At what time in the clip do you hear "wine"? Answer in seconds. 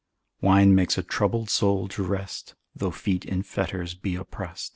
0.41-0.73